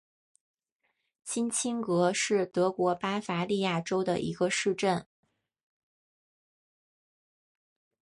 [1.23, 5.05] 金钦格是德国巴伐利亚州的一个市镇。